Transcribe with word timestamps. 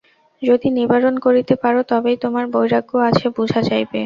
যদি 0.41 0.67
নিবারণ 0.77 1.15
করিতে 1.25 1.53
পার, 1.55 1.75
তবেই 1.91 2.17
তোমার 2.23 2.45
বৈরাগ্য 2.53 2.91
আছে, 3.09 3.25
বুঝা 3.37 3.59
যাইবে। 3.69 3.99